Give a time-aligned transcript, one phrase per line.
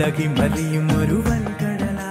[0.00, 2.04] ഇളകി മറിയും ഒരു വൻകടലാ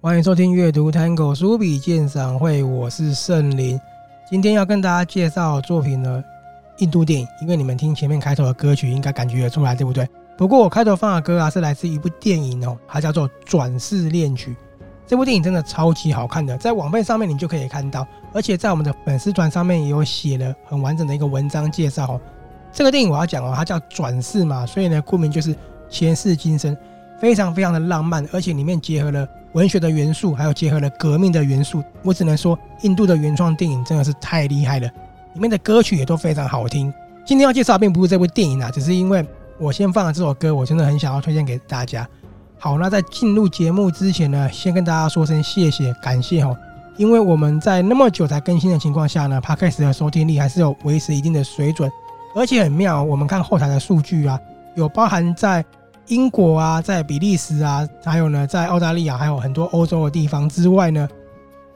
[0.00, 3.80] 欢迎收听阅读 Tango 书笔鉴赏会，我是圣林。
[4.30, 6.22] 今天要跟大家介绍的作品呢，
[6.78, 7.26] 印度电影。
[7.42, 10.08] 因为你们听前面开头的歌曲，应该感觉得出来，对不对？
[10.41, 14.49] 不过我开头放的歌啊，是来自一部电影哦，它叫做《转世恋曲》。
[15.05, 22.21] 这部电影真的超级好看的，在网飞上面你就可以看到，而且在我们的粉丝团上面也有写了很完整的一个文章介绍哦。
[22.73, 25.55] 这个电影我要讲哦，它叫转世嘛，所以呢，顾名就是
[25.91, 26.75] 前世今生，
[27.19, 29.27] 非常非常的浪漫，而且里面结合了。
[29.53, 34.87] 文学的元素，还有结合了革命的元素，我只能说，印度的原创电影真的是太厉害了。
[35.35, 36.91] 里面的歌曲也都非常好听。
[37.23, 39.23] 今天要介绍并不是这部电影啊，只是因为
[39.61, 42.07] 我先放了这首歌，我真的很想要推荐给大家。
[42.57, 46.57] 好，那在进入节目之前呢，先跟大家说声谢谢，感谢哦，
[46.97, 51.91] 因为我们在那么久才更新的情况下呢，Podcast 的收听率还是有维持一定的水准，
[52.35, 54.39] 而且很妙，我们看后台的数据啊，
[54.75, 55.63] 有包含在。
[56.07, 61.07] 英国啊，在比利时啊，还有呢，在澳大利亚，还有很多欧洲的地方之外呢，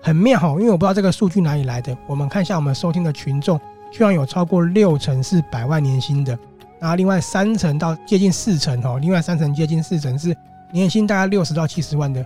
[0.02, 1.96] 很妙哈，因为我不知道这个数据哪里来的。
[2.06, 3.58] 我们看一下我们收听的群众，
[3.92, 6.38] 居然有超过六成是百万年薪的，
[6.80, 10.36] 然后另外三成到接近四成哦，另外三成接近四成是
[10.72, 12.24] 年薪大概六十到七十万的。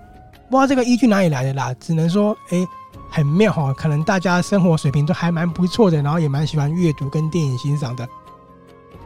[0.49, 2.57] 不知道这个依据哪里来的啦，只能说哎，
[3.09, 8.07] 很妙哈，可能大家生活水平都还蛮不错的，然后也蛮喜欢阅读跟电影欣赏的。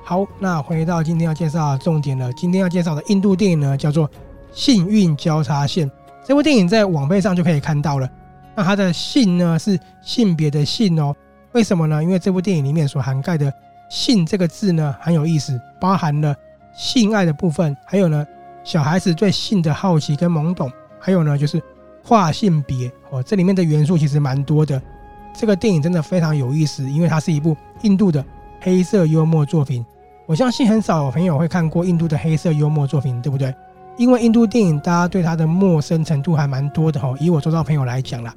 [0.06, 2.32] 好，那回到今天要介绍的重点了。
[2.34, 4.08] 今天要介绍的印度电影呢，叫做
[4.54, 5.90] 《幸运交叉线》。
[6.26, 8.10] 这部电影在网飞上就可以看到了。
[8.56, 11.16] 那它的“性”呢，是性别的“性”哦。
[11.52, 12.02] 为什么呢？
[12.04, 13.52] 因为这部电影里面所涵盖的
[13.94, 16.36] “性”这个字呢，很有意思，包含了
[16.74, 18.26] 性爱的部分，还有呢，
[18.64, 21.62] 小孩子对性的好奇跟懵懂，还有呢，就是
[22.04, 23.22] 跨性别哦。
[23.22, 24.82] 这里面的元素其实蛮多的。
[25.32, 28.26] 这个电影真的非常有意思，因为它是一部印度的
[28.62, 29.86] 黑色幽默作品。
[30.26, 33.54] 我相信很少有朋友会看过印度的黑色幽默作品，对不对？
[33.98, 37.16] 因为印度电影大家对它的陌生程度还蛮多的哦。
[37.20, 38.34] 以我周遭朋友来讲啦，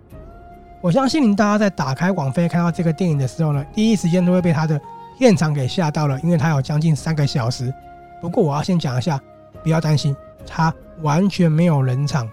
[0.83, 4.78] 我相信大家在打开网飞看到这个电影的时候呢，第一时间都会被它的
[5.19, 7.72] 现场给吓到了，因为它有将近三个小时。
[8.21, 9.21] 不过我要先讲一下，
[9.62, 10.15] 不要担心，
[10.47, 10.72] 它
[11.03, 12.28] 完全没有冷场，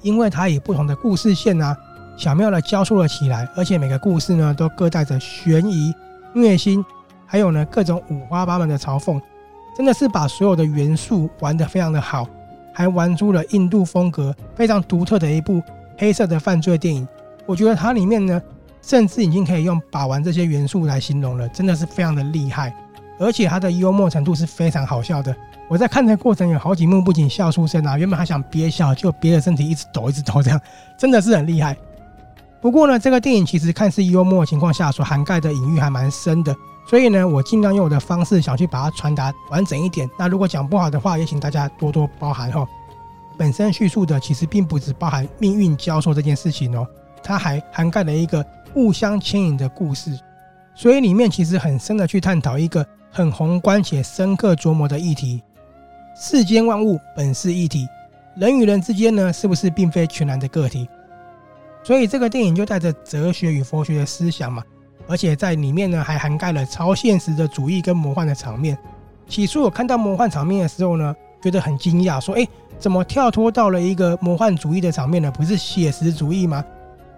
[0.00, 1.76] 因为它以不同的故事线啊，
[2.16, 5.94] 巧妙的交错了起来，而且每个故事呢都各带着悬疑、
[6.32, 6.84] 虐心。
[7.24, 9.18] 还有呢，各种五花八门的嘲讽，
[9.74, 12.28] 真的是把所有的元素玩得非常的好，
[12.74, 15.62] 还玩出了印度风格非常独特的一部
[15.96, 17.08] 黑色的犯罪电影。
[17.46, 18.42] 我觉得它里面呢，
[18.82, 22.74] 甚至已经可以用把玩这些元素来形容了，真的是非常的厉害。
[23.18, 25.34] 而且它的幽默程度是非常好笑的。
[25.68, 30.60] 我在看的过程有好几幕不仅笑出声啊，原本还想憋笑，就憋着身体一直抖一直抖，这样
[30.98, 31.76] 真的是很厉害。
[32.60, 36.54] 不过呢，这个电影其实看似幽默的情况下，所涵盖的隐喻还蛮深的。
[36.84, 40.08] 所以呢，我尽量用我的方式想去把它传达完整一点。
[40.18, 42.66] 那如果讲不好的话，也请大家多多包涵哦。
[43.38, 46.86] 本身叙述的其实并不只包含命运交错这件事情哦，
[47.22, 50.18] 它还涵盖了一个互相牵引的故事。
[50.74, 55.42] 所以里面其实很深的去探讨一个很宏观且深刻琢磨的议题：
[56.16, 57.86] 世间万物本是一体，
[58.36, 60.88] 人与人之间呢，是不是并非全然的个体？
[61.82, 64.62] 所以这个电影就带着哲学与佛学的思想嘛。
[65.08, 68.78] 而且在里面呢，还涵盖了超现实的主义跟魔幻的场面。
[69.28, 72.46] 起初我看到魔幻场面的时候呢，觉得很惊讶，说：“哎，
[72.78, 75.30] 怎么跳脱到了一个魔幻主义的场面呢？
[75.30, 76.64] 不是写实主义吗？”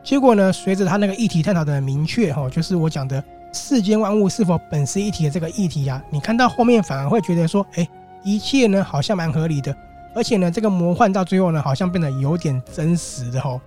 [0.04, 7.88] 结果呢，随着他那个议题探讨的明确，哈，就是我讲的世间万物是否本是一体的这个议题啊，你看到后面反而会觉得说：“哎，
[8.22, 9.74] 一切呢好像蛮合理的，
[10.14, 13.58] 而且呢，这个魔幻到最后呢，好像变得有点真实的哈。”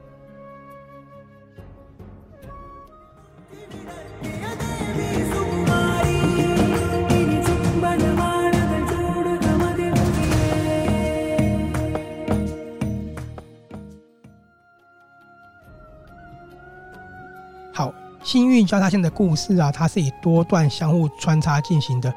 [18.28, 22.14] 幸运交叉线的故事啊，它是以多段相互穿插进行的，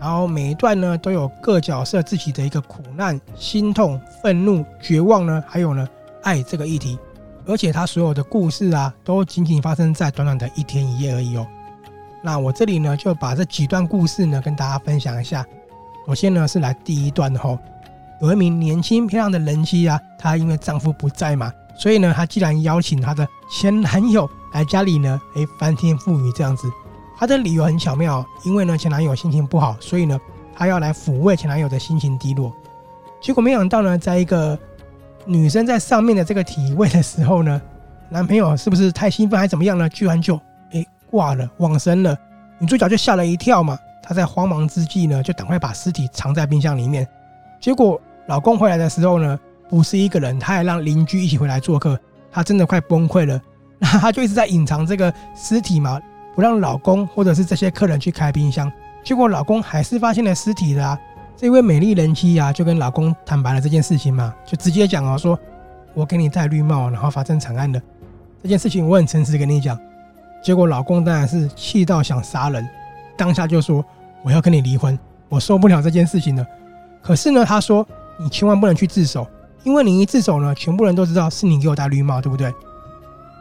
[0.00, 5.88] 然后每一段呢都有各角色自己的一个苦难、心痛、愤怒、绝望呢，还有呢
[6.24, 6.98] 爱这个议题，
[7.46, 11.46] 而且它所有的故事啊，都仅仅发生在短短的一天一夜而已哦。
[12.24, 15.46] 那我这里呢就把这几段故事呢跟大家分享一下。
[16.08, 17.56] 首先呢是来第一段吼，
[18.20, 24.28] 有一名年轻漂亮的人妻啊，她因为丈夫不在嘛，所以呢她既然邀请她的前男友。
[24.52, 26.70] 来家里呢，哎，翻天覆雨这样子，
[27.16, 30.18] 她的理由很巧妙，因为呢前男友心情不好，所以呢
[30.54, 32.52] 她要来抚慰前男友的心情低落。
[33.20, 34.58] 结果没想到呢，在一个
[35.24, 37.60] 女生在上面的这个体位的时候呢，
[38.08, 39.88] 男朋友是不是太兴奋还怎么样呢？
[39.88, 40.38] 居然就
[40.72, 42.16] 哎挂了，往生了。
[42.58, 47.06] 女主角就吓了一跳嘛，她在慌忙之际呢，就赶快把尸体藏在冰箱里面。
[47.60, 49.38] 结果老公回来的时候呢，
[49.68, 51.98] 不是一个人，他还让邻居一起回来做客，
[52.30, 53.40] 她真的快崩溃了。
[53.82, 56.00] 那她就一直在隐藏这个尸体嘛，
[56.36, 58.70] 不让老公或者是这些客人去开冰箱。
[59.02, 60.96] 结果老公还是发现了尸体的啊。
[61.36, 65.36] 这位美丽人妻啊，就跟老公坦白了这件事情嘛，就直接讲哦，说
[65.92, 67.82] 我给你戴绿帽，然后发生惨案的
[68.40, 69.76] 这件事情，我很诚实跟你讲。
[70.40, 72.68] 结果老公当然是气到想杀人，
[73.16, 73.84] 当下就说
[74.22, 74.96] 我要跟你离婚，
[75.28, 76.46] 我受不了这件事情了。
[77.02, 77.84] 可是呢，他说
[78.20, 79.26] 你千万不能去自首，
[79.64, 82.52] 因为你一自首呢，全部人都知道是你给我戴绿帽，对不对？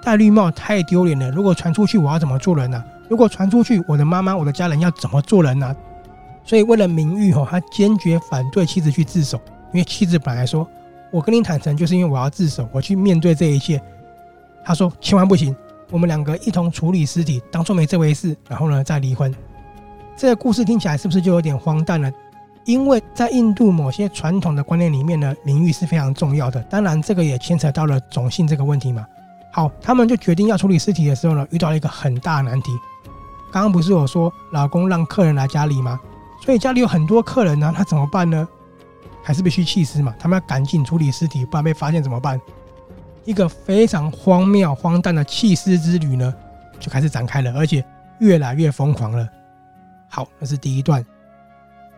[0.04, 2.84] 戴绿帽太丢脸了，如果传出去，我要怎么做人呢？
[3.08, 5.76] 如果传出去，我的妈妈、我的家人要怎么做人呢？
[6.44, 9.40] 所以为了名誉哈，他坚决反对妻子去自首，
[9.72, 10.68] 因为妻子本来说
[11.12, 13.80] ：“我跟你坦诚，就是因为我要自首，我去面对这一切。”
[14.66, 15.56] 他说：“千万不行，
[15.92, 19.32] 我们两个一同处理尸体，当做没这回事，然后呢再离婚。”
[20.18, 22.12] 这个故事听起来是不是就有点荒诞了？
[22.66, 26.62] 因为在印度某些传统的观念里面呢，名誉是非常重要的。
[26.64, 29.06] 当然，这个也牵扯到了种姓这个问题嘛。
[29.52, 32.72] 好，他们就决定要处理尸体的时候呢，遇到了一个很大的难题。
[33.52, 36.00] 刚刚不是我说老公让客人来家里吗？
[36.42, 38.48] 所以家里有很多客人呢，那怎么办呢？
[39.24, 40.16] 还是必须弃尸嘛？
[40.18, 42.40] 他们要赶紧处理尸体，不然被发现怎么办？
[43.26, 46.34] 一个非常荒谬、荒诞的弃尸之旅呢，
[46.80, 47.86] 就开始展开了，而且
[48.20, 49.28] 越来越疯狂了。
[50.08, 51.06] 好，那是第一段。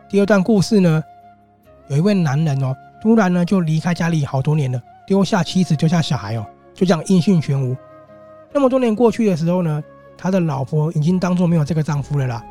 [0.09, 1.01] 第二段故事呢，
[1.87, 7.75] 有一位男人哦，突然呢就离开家里好多年了，丢下妻子，丢下小孩哦，就这样音讯全无。
[8.51, 9.83] 那么多年过去的时候呢，
[10.17, 12.43] 他的老婆已经当作没有这个丈夫了啦。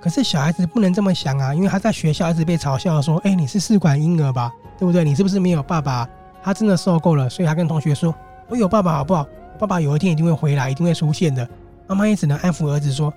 [0.00, 4.52] 可是小孩子不能这么想啊，因为他在学校一直被嘲笑说：“哎，你是试管婴儿吧？
[4.78, 5.04] 对不对？
[5.04, 6.08] 你是不是没有爸爸？”
[6.42, 8.12] 他真的受够了，所以他跟同学说
[8.48, 9.24] ：“我有爸爸，好不好？
[9.60, 11.48] 爸爸有一天一定会回来，一定会出现的。”
[11.86, 13.14] 妈妈也只能安抚儿子说：“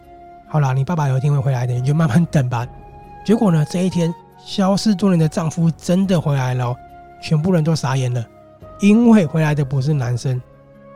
[0.48, 2.68] 好啦，你爸爸有一天会回来的，你就慢慢等吧。”
[3.26, 6.76] 结果呢，这一天消失多年的丈夫真的回来了，
[7.20, 8.24] 全部人都傻眼了，
[8.80, 10.42] 因为回来的不是男生，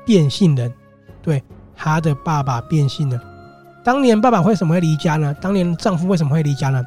[0.06, 0.74] 变性人，
[1.22, 1.42] 对，
[1.76, 3.20] 他的爸爸变性了。
[3.84, 5.34] 当年爸爸为什么会离家呢？
[5.42, 6.84] 当年丈夫为什么会离家呢？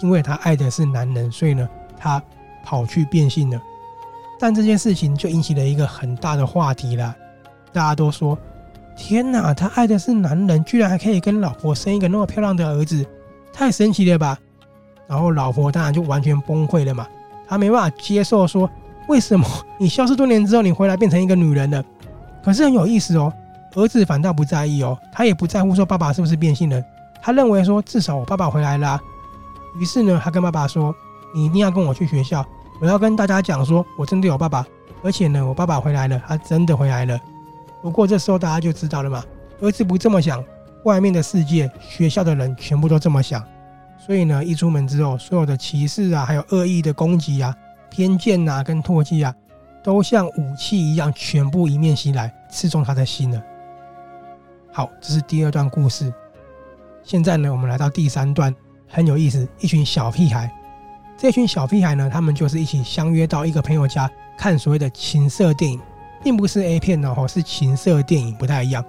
[0.00, 2.22] 因为他爱的是男人，所以呢，他
[2.64, 3.60] 跑去变性了。
[4.38, 7.14] 但这件事情就引起了一个很大的话题了。
[7.72, 8.38] 大家都说
[8.96, 13.04] ：“天哪，他爱的是男人，居然还可以跟老婆生一个那么漂亮的儿子，
[13.52, 14.38] 太神奇了吧？”
[15.08, 17.06] 然后老婆当然就完全崩溃了嘛，
[17.48, 18.70] 她没办法接受说
[19.08, 19.46] ：“为什么
[19.78, 21.84] 你消失多年之后，你回来变成一个女人了？”
[22.42, 23.32] 可是很有意思哦。
[23.74, 26.82] 儿子反倒不在意哦，他也不在乎说爸爸是不是变性人，
[27.20, 28.98] 他认为说至少我爸爸回来了。
[29.78, 30.94] 于是呢，他跟爸爸说
[31.34, 32.42] ：“你一定要跟我去学校，
[32.80, 34.64] 我要跟大家讲说我真的有爸爸，
[35.02, 37.20] 而且呢，我爸爸回来了，他真的回来了。”
[37.82, 39.22] 不过这时候大家就知道了嘛，
[39.60, 40.42] 儿子不这么想，
[40.84, 43.44] 外面的世界、学校的人全部都这么想，
[43.98, 47.54] 所以呢，一出门之后，所有的歧视啊，还有恶意的攻击啊、
[47.96, 49.34] 偏见啊、跟唾弃啊，
[49.82, 53.42] 都像武器一样，全部迎面袭来，刺中他的心了。
[54.70, 56.12] 好，这是第二段故事。
[57.02, 58.54] 现在呢，我们来到第三段，
[58.86, 59.48] 很有意思。
[59.60, 60.52] 一群小屁孩，
[61.16, 65.80] 这群小屁孩呢，他们就是一起相约到一个朋友家看所谓的情色电影，
[66.22, 68.84] 并不是 A 片哦，是情色电影，不太一样。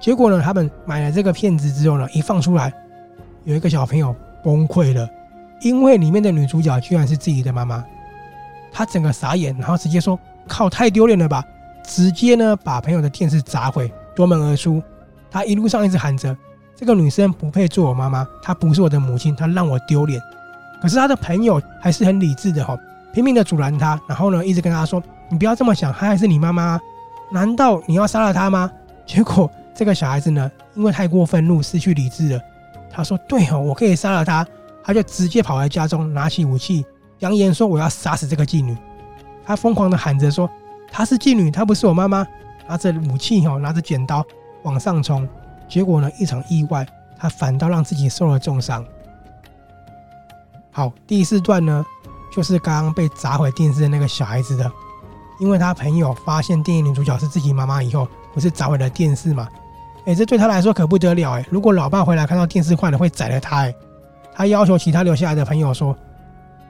[0.00, 2.72] 结果呢，他们买了这个片子之后呢，一放出来，
[3.44, 5.08] 有一个小朋友崩溃了，
[5.60, 7.84] 因为里面的女主角居然是自己的妈妈，
[8.72, 11.44] 他整个傻眼，然后直接说：“靠，太丢脸了吧！”
[11.84, 14.82] 直接呢，把朋友的电视砸毁，夺门而出。
[15.30, 16.36] 他一路上一直喊着
[16.76, 20.20] ：“这个女生不配做我妈妈，她不是我的母亲，她让我丢脸。”
[20.80, 22.78] 可是他的朋友还是很理智的哈，
[23.12, 26.80] 拼命的阻拦他，然后呢，一直跟他说：“你不要这么想，她还是你妈妈，
[27.30, 28.70] 难道你要杀了她吗？”
[29.04, 32.40] 结果这个小孩子呢，因为太过愤怒，失去理智了。
[32.90, 34.46] 他说：“对哦，我可以杀了她。”
[34.82, 36.84] 他就直接跑回家中，拿起武器，
[37.20, 38.76] 扬言说：“我要杀死这个妓女。”
[39.46, 40.50] 他疯狂的喊着说
[40.92, 42.26] ：“她是妓女，她不是我妈妈。”
[42.68, 44.24] 拿着武器哈，拿着剪刀。
[44.62, 45.26] 往上冲，
[45.66, 46.86] 结果呢，一场意外，
[47.18, 48.84] 他反倒让自己受了重伤。
[50.70, 51.84] 好，第四段呢，
[52.30, 54.70] 就是刚刚被砸毁电视的那个小孩子的，
[55.38, 59.48] 因为他朋友发现电影女主角是自己妈妈以后，不是砸毁了电视嘛？
[60.04, 61.46] 哎，这对他来说可不得了哎！
[61.50, 63.74] 如果老爸回来看到电视坏了，会宰了他哎！
[64.34, 65.96] 他要求其他留下来的朋友说：“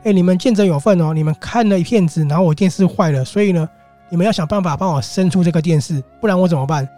[0.05, 3.69] 哎，你们见者有份哦，你们看了一片子，然后我电视坏了，所以呢，
[4.09, 6.89] 你们要想办法帮我伸出这个电视，不然我怎么办？”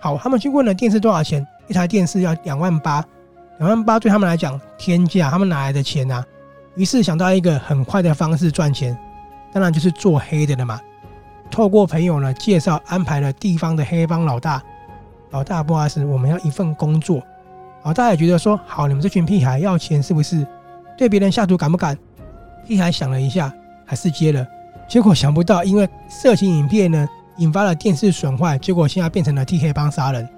[0.00, 1.46] 好，他们去问了电视多少钱？
[1.66, 3.04] 一台电视要两万八，
[3.58, 6.24] 两万八对他们来讲天价，他们哪来的钱啊？
[6.76, 8.96] 于是想到一个很快的方式赚钱，
[9.52, 10.80] 当然就是做黑的了嘛。
[11.50, 14.62] 透过朋友呢介绍，安排了地方的黑帮老大。
[15.30, 17.22] 老大，不好意思，我们要一份工作。
[17.82, 20.46] 老大也觉得说，好，你们这群屁孩要钱是不是？
[20.96, 21.96] 对别人下毒敢不敢？
[22.64, 23.52] 屁孩想了一下，
[23.84, 24.46] 还是接了。
[24.88, 30.28] 结果想不到，因为色情影片呢，引发了电视损坏，结果现在变成了替黑帮杀人。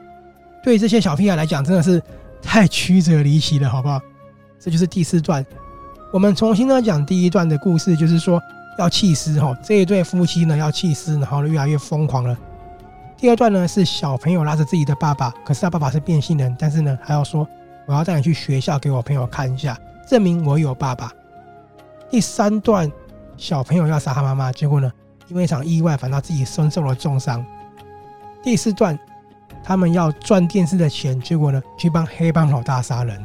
[0.62, 2.02] 对这些小屁孩来讲，真的是
[2.42, 4.00] 太曲折离奇了，好不好？
[4.58, 5.44] 这就是第四段。
[6.12, 8.40] 我们重新呢讲第一段的故事，就是说
[8.78, 12.36] 要弃尸哈，这一对夫妻呢要弃尸，然后越来越疯狂了。
[13.16, 17.46] 第二段呢是小朋友拉着自己的爸爸，可是他爸爸是变性人，但是呢还要说
[17.86, 21.10] 我要带你去学校给我朋友看一下，证明我有爸爸。
[22.10, 22.90] 第三段。
[23.38, 24.90] 小朋友要杀他妈妈，结果呢，
[25.28, 27.44] 因为一场意外，反倒自己身受了重伤。
[28.42, 28.98] 第四段，
[29.62, 33.22] 他们要赚电视的钱，结果呢，去帮黑帮老大杀人。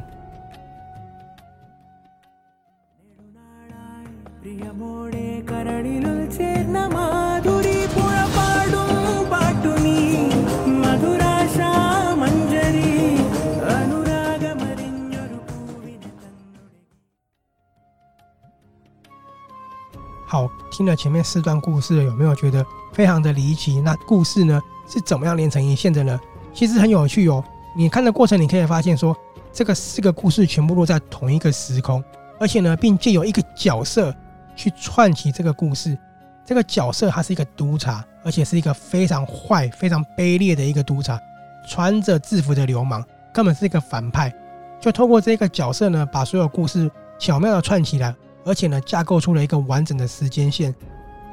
[20.82, 23.80] 听了前面四段故事，有没有觉得非常的离奇？
[23.82, 26.20] 那故事呢是怎么样连成一线的呢？
[26.56, 27.44] 其实很有趣哦。
[27.78, 29.16] 你看的过程，你可以发现说，
[29.54, 32.04] 这个四个故事全部落在同一个时空，
[32.40, 34.12] 而且呢，并借由一个角色
[34.56, 35.96] 去串起这个故事。
[36.44, 41.20] 这个角色他是一个督察，而且是一个非常坏、非常卑劣的一个督察，
[41.68, 44.34] 穿着制服的流氓，根本是一个反派。
[44.80, 48.16] 就透过这个角色呢，把所有故事巧妙的串起来。
[48.44, 50.74] 而且呢，架构出了一个完整的时间线。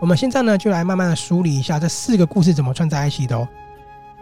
[0.01, 3.49] 我们现在呢，就来慢慢的梳理一下这四个故事怎么串在一起的哦。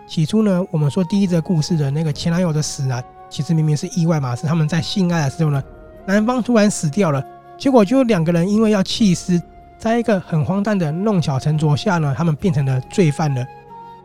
[0.06, 5.62] 起初呢，我们说第一则故事的那个前男友的死啊，其实明明是意外嘛，是他们在性爱的时候呢，
[6.06, 7.22] 男方突然死掉了，
[7.58, 9.42] 结果就两个人因为要弃尸，
[9.78, 13.44] 在一个很荒诞的弄巧成拙下呢，他们变成了罪犯了。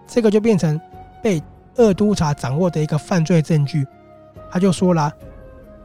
[0.08, 0.80] 这个就变成
[1.22, 1.42] 被
[1.78, 3.86] 二督察掌握的一个犯罪证据。
[4.52, 5.10] 他就说了：“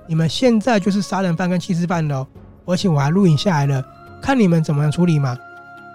[0.08, 2.26] 你们现在就是杀人犯跟弃尸犯了。”
[2.66, 3.82] 而且我还录影下来了，
[4.20, 5.36] 看你们怎么样处理嘛。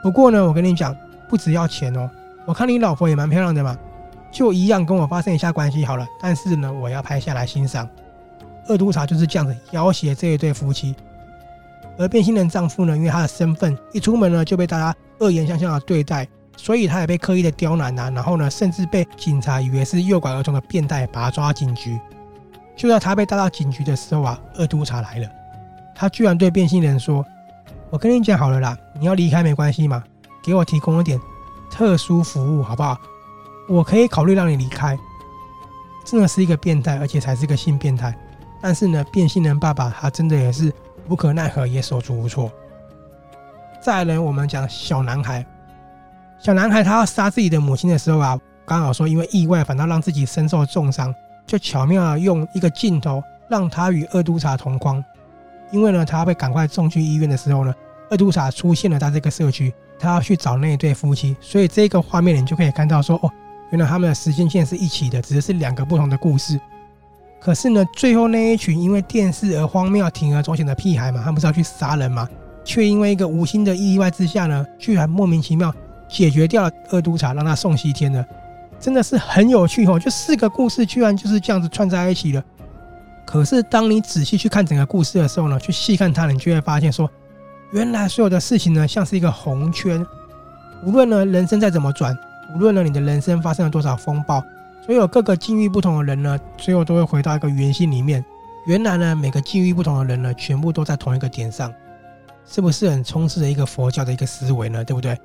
[0.02, 0.96] 不过呢，我跟你讲，
[1.30, 2.10] 不只要钱哦。
[2.46, 3.78] 我看你老婆也蛮漂亮的嘛，
[4.32, 6.08] 就一样跟我发生一下关系好了。
[6.20, 7.88] 但是呢，我要拍下来欣赏。
[8.68, 10.96] 二督察就是这样子要挟这一对夫妻。
[11.98, 18.10] 而变性人丈夫呢，因为他的身份一出门呢就被大家恶言相向的对待，所以他也被刻意的刁难呐。
[18.16, 22.00] 然后呢，甚至被警察以为是诱拐儿童的变态，把他抓到警局。
[22.76, 25.30] 就在他被带到警局的时候啊，二督察来了。
[26.02, 27.24] 他居然对变性人说
[27.92, 30.04] ：“我跟你讲好了啦，你要离开没关系嘛，
[30.42, 31.22] 给我提供一点
[31.70, 32.98] 特殊服务好不好？
[33.70, 34.98] 我可以考虑让你离开。”
[36.04, 38.18] 真的是一个变态，而且才是个性变态。
[38.60, 40.74] 但是呢，变性人爸爸他真的也是
[41.08, 42.52] 无可奈何，也手足无措。
[43.80, 45.46] 再来，我们讲小男孩，
[46.40, 51.14] 小男孩他要杀自己的母亲的时候啊，刚好说因为意外，反倒让自己身受重伤，
[51.46, 55.04] 就巧妙的用一个镜头让他与二督察同框。
[55.72, 57.74] 因为呢，他要被赶快送去医院的时候呢，
[58.10, 63.32] 二督察出现了在这个社区，他要去找那一对夫妻，所以这个画面你就可以看到说，哦，
[63.72, 66.60] 原来他们的时间线是一起的，只是是两个不同的故事。
[67.40, 72.28] 可是呢，最后那一群因为电视而荒谬、铤而走险的屁孩嘛，他们不是要去杀人嘛，
[72.64, 75.74] 却因为一个无心的意外之下呢，居然莫名其妙
[76.08, 78.24] 解决掉了二督察，让他送西天了，
[78.80, 79.98] 真的是很有趣哦！
[79.98, 82.44] 就四个故事居然就是这样子串在一起了。
[83.32, 87.10] 可是，当你仔细去看整个故事的时候呢，去细看它，你就会发现说，
[87.72, 90.06] 原来所有的事情呢，像是一个红圈。
[90.84, 92.14] 无论呢人生再怎么转，
[92.54, 94.44] 无论呢你的人生发生了多少风暴，
[94.86, 98.22] 所有各个境遇不同的人呢，最后都会回到一个圆心里面。
[98.68, 101.74] 原来呢，每个境遇不同的人呢，全部都在同一个点上，
[102.46, 104.84] 是不是很充斥着一个佛教的一个思维呢？
[104.84, 105.18] 对不对？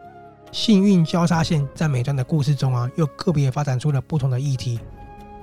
[0.52, 4.78] 幸运交叉线在每段的故事中啊，又个别发展出了不同的议题。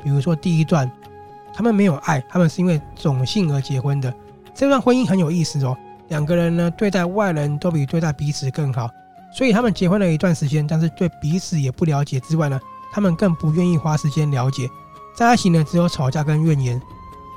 [0.02, 0.90] 比如说第一段。
[1.54, 4.14] 他们没有爱，他们是因为种姓而结婚的。
[4.56, 5.78] 这段婚姻很有意思哦，
[6.10, 8.90] 两个人呢对待外人都比对待彼此更好，
[9.32, 12.60] 所以他们结婚了一段时间，但是对彼此也不了解之外呢，
[12.92, 14.68] 他们更不愿意花时间了解，
[15.16, 16.82] 在一起呢只有吵架跟怨言。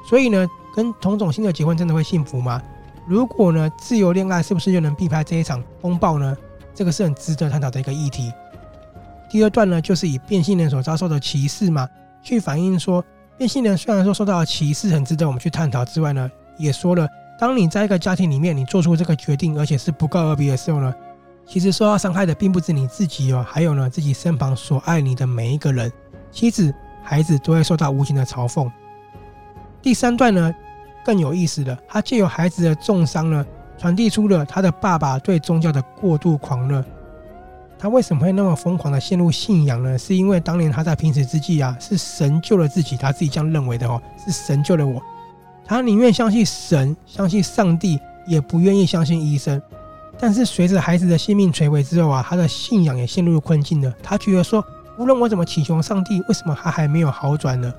[0.07, 2.63] 所以呢，跟同种姓的结婚真的会幸福吗？
[3.07, 6.37] 如果呢自由恋爱是不是就能避开这一场风暴呢？
[6.75, 8.33] 这个是很值得探讨的一个议题。
[9.31, 11.89] 第二段呢就是以变性人所遭受的歧视嘛，
[12.23, 13.05] 去反映说。
[13.37, 17.07] 变性人虽然说受到歧视，很值得我们去探讨之外呢，也说了，
[17.39, 20.95] 当你在一个家庭里面，你做出这个决定，而且是不告而别的时候呢，
[21.47, 25.93] 其实受到伤害的并不止你自己哦，还有呢自己身旁所爱你的每一个人，
[26.31, 28.71] 妻子、孩子都会受到无情的嘲讽。
[29.83, 30.55] 第三段呢
[31.05, 33.45] 更有意思的，他借由孩子的重伤呢，
[33.77, 36.83] 传递出了他的爸爸对宗教的过度狂热。
[37.79, 39.99] 他为什么会那么疯狂的陷入信仰呢？
[39.99, 45.03] 是因为当年他在濒死之际啊，是神救了自己，他自己这样认为的哦，是神救了我。
[45.65, 49.61] 他宁愿相信神，相信上帝，也不愿意相信医生。
[50.19, 53.93] 但是随着孩子的性命垂危之后啊，他的信仰也陷入困境了。
[54.03, 54.65] 他觉得说，
[54.99, 57.71] 无论我怎么祈求上帝，为什么他还没有好转呢？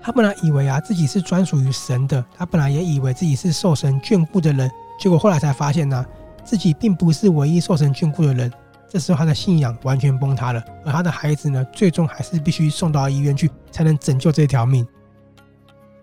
[0.00, 6.06] 他本来以为啊自己是专属于神的，他本来也以为自己是受神眷顾的人，结果后来才发现呢、啊，
[6.44, 8.50] 自己并不是唯一受神眷顾的人。
[8.94, 14.86] 这时候他的信仰完全崩塌了，而他的孩子呢，最终还是必须送到医院去，才能拯救这条命。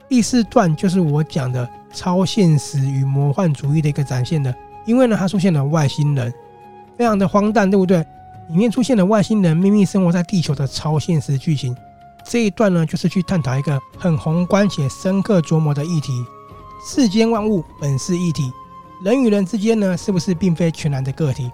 [0.10, 4.54] 第四段就是我讲的超现实与魔幻主义的一个展现的，
[4.86, 6.34] 因为呢，他出现了外星人，
[6.98, 8.06] 非常的荒诞，对不对？
[8.50, 11.74] 里面出现了外星人秘密生活在地球的超现实剧情。
[12.26, 16.12] 这一段呢，就是去探讨一个很宏观且深刻琢磨的议题：
[16.86, 18.52] 世间万物本是一体，
[19.02, 21.50] 人与人之间呢，是不是并非全然的个体？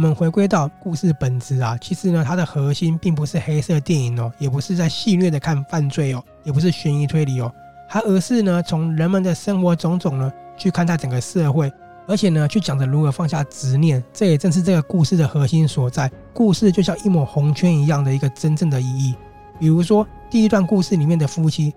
[0.00, 7.52] 我们回归到故事本质啊，其实呢，它的核心并不是黑色电影哦，也不是在戏谑的看犯罪哦，也不是悬疑推理哦，
[7.86, 11.70] 它而是呢，从人们的生活种种呢，去看待整个社会，
[12.08, 16.10] 而且呢，去讲着如何放下执念，这也正是这个故事的核心所在。
[16.32, 19.14] 故事就像一抹红圈一样的一个真正的意义。
[19.58, 21.74] 比如说，第一段故事里面的夫妻。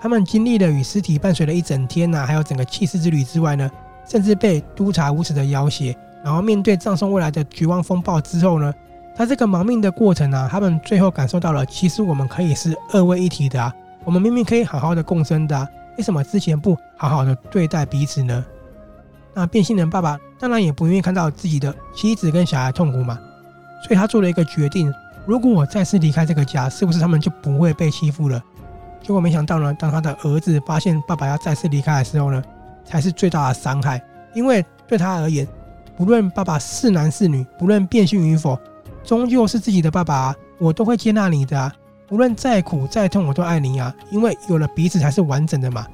[0.00, 3.68] 他们经历了与尸体伴随了一整天呐、还有整个弃尸之旅之外呢，
[4.08, 8.72] 甚至被督察无耻的要挟，然后面对葬送未来的绝望风暴之后呢，
[9.14, 13.72] 他这个亡命的过程啊，他们最后感受到了，其实我们可以是二位一体的啊，
[14.04, 18.42] 我们明明可以好好的共生的啊，为什么之前不好好的对待彼此呢？
[19.34, 23.18] 那变性人爸爸当然也不愿意看到自己的妻子跟小孩痛苦嘛，
[23.82, 24.90] 所以他做了一个决定，
[25.26, 28.42] 如果我再次离开这个家，是不是他们就不会被欺负了？
[29.02, 32.42] 结果没想到呢，当他的儿子发现爸爸要再次离开的时候呢，
[32.82, 34.02] 才是最大的伤害。
[34.32, 35.46] 因为对他而言，
[35.96, 38.58] 不论爸爸是男是女，不论变性与否，
[39.04, 41.72] 终究是自己的爸爸啊，我都会接纳你的啊。
[42.10, 43.94] 无论再苦再痛，我都爱你啊。
[44.10, 45.86] 因为有了彼此才是完整的嘛，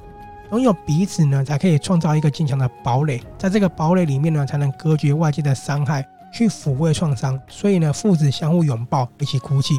[0.51, 7.39] 拥有彼此呢，才可以创造一个坚强的堡垒，在这个堡垒里面呢，才能隔绝外界的伤害，去抚慰创伤。
[7.47, 9.75] 所以呢，父子相互拥抱，一起哭泣，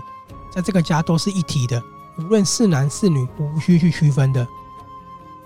[0.55, 1.83] 在这个家都是一体的。
[2.19, 4.47] 无论是男是女，无需去区分的。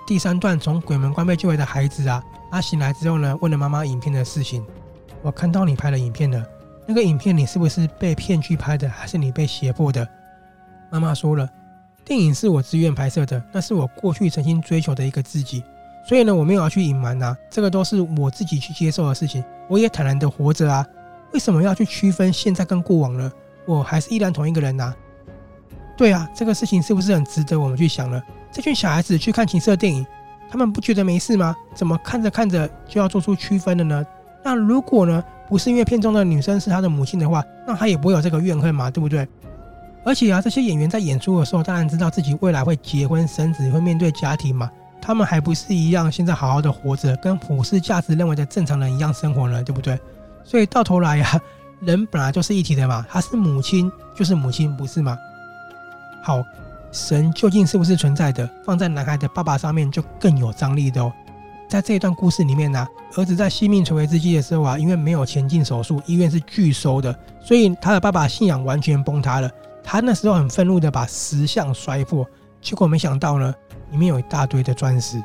[0.07, 4.65] 第三段从鬼门关被救回的孩子啊，他醒来之后呢，问了妈妈影片的事情。
[5.21, 6.47] 我看到你拍的影片了，
[6.87, 10.07] 那个影片你是不是被骗去拍的，还是你被胁迫的？
[10.93, 11.49] 妈妈说了，
[12.05, 15.65] 电影是我自愿拍摄的，那是我过去曾经追求的一个自己，
[16.09, 20.87] 所以呢，我没有要去隐瞒啊，这个都是我自己去接受的事情，我也坦然的活着啊，
[21.33, 23.33] 为什么要去区分现在跟过往呢？
[23.67, 24.95] 我还是依然同一个人呐。
[25.97, 28.23] 对啊，这个事情是不是很值得我们去想呢？
[28.57, 30.07] 这群小孩子去看情色电影，
[30.49, 31.55] 他们不觉得没事吗？
[31.75, 34.07] 怎么看着看着就要做出区分了呢？
[34.43, 39.29] 那如果呢，不是因为片中的女生是他的母亲的话，那他也不会有这个怨恨嘛，对不对？
[40.07, 44.71] 而且啊，这些演员在演出的时候，当然知道自己未来会结婚生子，会面对家庭嘛。
[45.03, 50.01] 他们还不是一样，现在好好的活着，跟普世价值认为的正常人一样生活呢，对不对？
[50.45, 51.39] 所以到头来呀，
[51.81, 55.19] 人本来就是一体的嘛，他是母亲就是母亲，不是吗？
[56.23, 56.43] 好，
[56.97, 58.49] 神究竟是不是存在的？
[58.65, 61.13] 放在男孩的爸爸上面就更有张力的哦。
[61.69, 69.51] 在这一段故事里面呢、儿子在性命垂危之际的时候啊，因为没有钱进手术，医院是拒收的，所以他的爸爸信仰完全崩塌了。
[69.85, 72.27] 他那时候很愤怒的把石像摔破，
[72.63, 73.55] 结果没想到呢，
[73.91, 75.23] 里面有一大堆的钻石。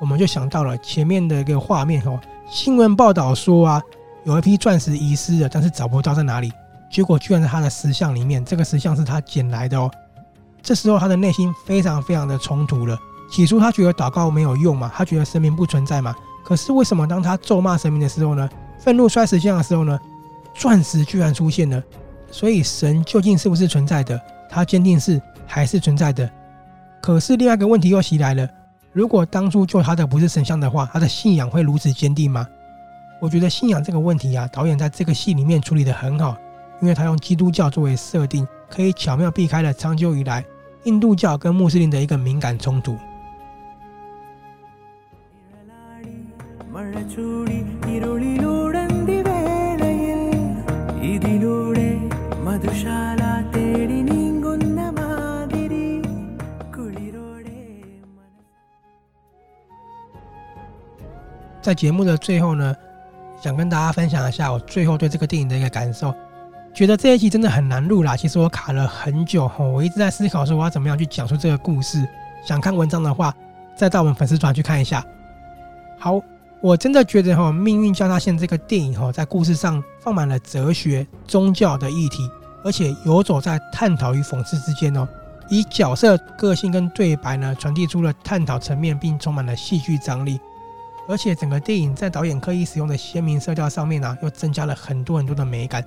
[0.00, 3.82] 我们就想到了前面的一个画面哦，新闻报道说啊，
[4.24, 6.50] 有一批钻石遗失了，但是找不到在哪里，
[6.90, 9.90] 结果居然在他的石像里面，这个石像是他捡来的哦。
[10.62, 12.98] 这时候他的内心非常非常的冲突了。
[13.30, 16.14] 起初他觉得祷告没有用嘛，他觉得神明不存在嘛。
[16.44, 18.48] 可是为什么当他咒骂神明的时候呢？
[18.78, 19.98] 愤怒摔石像的时候呢？
[20.54, 21.82] 钻石居然出现了。
[22.30, 24.20] 所以神究竟是不是存在的？
[24.48, 26.28] 他坚定是还是存在的。
[27.00, 28.48] 可是另外一个问题又袭来了：
[28.92, 32.46] 如果当初救他的不是神像的话，他的信仰会如此坚定吗？
[33.20, 36.36] 我觉得信仰这个问题啊，导演在这个戏里面处理得很好，
[36.80, 38.46] 因为他用基督教作为设定。
[38.70, 40.44] 可以巧妙避开了长久以来
[40.84, 42.96] 印度教跟穆斯林的一个敏感冲突。
[61.60, 62.74] 在节目的最后呢，
[63.42, 66.14] 想跟大家分享一下我最后对这个电影的一个感受。
[66.72, 72.06] 觉得这一集真的很难录啦，其实我卡了很久，我一直在思考说我要怎么样去讲述这个故事。
[72.46, 73.34] 想看文章的话，
[73.76, 75.04] 再到我们粉丝团去看一下。
[75.98, 76.20] 好，
[76.62, 82.30] 我真的觉得哈，《命运交叉线》这个电影哈，在故事上放满了哲学、宗教的议题，
[82.64, 85.06] 而且游走在探讨与讽刺之间哦。
[85.50, 90.40] 以角色个性跟对白呢，传递出了探讨层面，并充满了戏剧张力。
[91.08, 95.84] 而且整个电影在导演刻意使用的鲜明色调上面呢、又增加了很多很多的美感。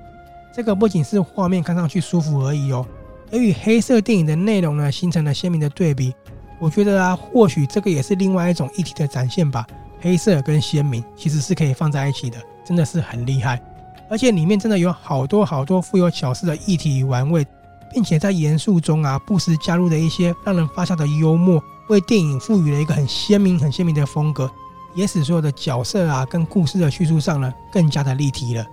[0.55, 2.85] 这个不仅是画面看上去舒服而已哦，
[3.31, 6.13] 而与黑色电影的内容呢，形成了鲜明的对比。
[6.59, 9.65] 我觉得啊，或许这个也是另外一种议题的展现吧。
[9.99, 13.59] 黑色跟鲜明其实是可以放在一起的，真的是很厉害。
[14.09, 17.43] 而且里面真的有好多好多富有巧思的议题与玩味，
[17.91, 24.51] 并且在严肃中啊，不时加入了一些让人发笑的幽默，为电影赋予了一个很鲜明、很鲜明的风格，
[24.93, 28.65] 也使所有的角色啊跟故事的叙述上呢，更加的立体了。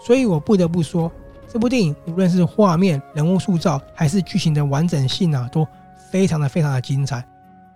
[0.00, 1.10] 所以我不得不说，
[1.48, 5.66] 这部电影无论是画面、人物塑造，还是剧情的完整性啊，都
[6.10, 7.24] 非常的非常的精彩。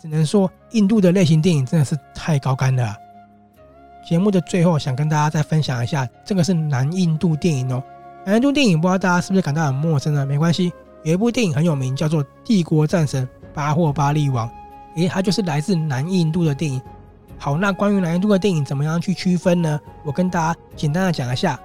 [0.01, 2.97] 只能说，印度的类型电影真的是太高干了。
[4.05, 7.83] 节目的最后，想跟大家再分享一下，这个是南印度电影哦。
[8.25, 10.27] 南印度电影不知道大家是不是感到很陌生呢？
[10.27, 10.73] 没关系，
[11.05, 14.49] 有一部电影很有名，叫做《帝国战神巴霍巴利王》，
[14.97, 16.83] 诶，它就是来自南印度的电影。
[17.39, 19.81] 好，那关于南印度的电影怎么样去区分呢？
[20.05, 21.59] 我跟大家简单的讲一下。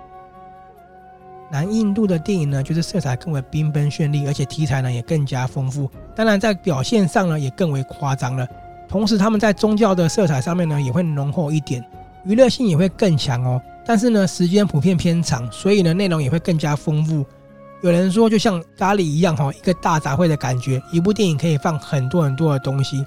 [1.49, 5.89] 南印度的电影呢，就是色彩更为缤纷绚丽，而且题材呢也更加丰富。
[6.13, 8.45] 当然，在表现上呢也更为夸张了。
[8.89, 11.83] 同时，他们在宗教的色彩上面呢也会浓厚一点，
[12.25, 13.61] 娱乐性也会更强哦。
[13.85, 17.25] 但是呢，时间普遍偏长，所以呢内容也会更加丰富。
[17.81, 20.81] 有人说，就像咖喱一样哈，一个大杂烩的感觉。
[20.91, 23.05] 一部电影可以放很多很多的东西。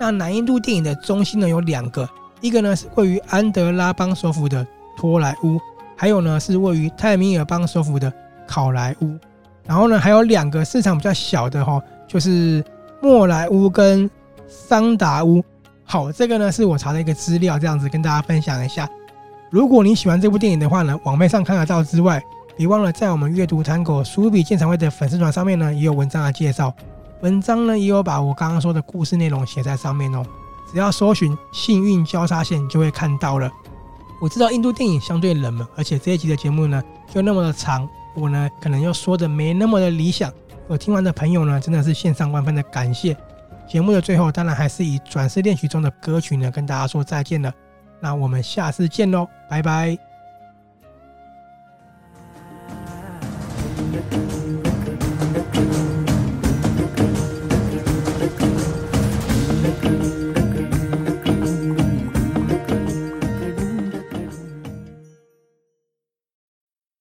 [0.00, 2.08] 那南印度电影的中心呢有两个，
[2.40, 5.60] 一个呢是位于安德拉邦首府的托莱乌。
[6.00, 8.10] 还有呢，是位于泰米尔邦首府的
[8.46, 9.18] 考莱坞，
[9.66, 12.64] 然后呢，还有两个市场比较小的哈，就是
[13.02, 14.08] 莫莱坞跟
[14.46, 15.44] 桑达乌。
[15.82, 18.88] 好，这个呢是我查的一个资料，这样子跟大家分享一下。
[19.50, 22.22] 如果你喜欢这部电影的话呢，网面上看得到之外，
[22.56, 26.72] 别忘了在我们阅读 Tango 书笔鉴赏会的粉丝团上面呢，也有文章的介绍。
[27.22, 30.22] 文章呢也有把我刚刚说的故事内容写在上面哦。
[30.70, 33.50] 只要搜寻“幸运交叉线”就会看到了。
[34.20, 36.82] 我知道印度电影相对冷门，而且这一集的节目呢
[37.14, 40.32] 又那么的长，我呢可能又说的没那么的理想。
[40.66, 43.16] 我听完的朋友呢真的是献上万分的感谢。
[43.66, 47.52] 节目的最后，当然还是以转世恋曲中的歌曲呢跟大家说再见了。
[48.00, 50.07] 那我们下次见喽，拜拜。